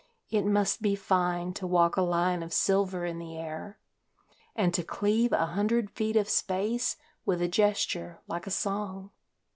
It 0.31 0.47
must 0.47 0.81
be 0.81 0.95
fine 0.95 1.53
to 1.53 1.67
walk 1.67 1.95
a 1.95 2.01
line 2.01 2.41
of 2.41 2.51
silver 2.53 3.05
in 3.05 3.19
the 3.19 3.37
air 3.37 3.77
And 4.55 4.73
to 4.73 4.83
cleave 4.83 5.31
a 5.31 5.45
hundred 5.53 5.91
feet 5.91 6.15
of 6.15 6.27
space 6.27 6.97
with 7.23 7.39
a 7.39 7.47
gesture 7.47 8.19
like 8.25 8.47
a 8.47 8.49
song. 8.49 9.11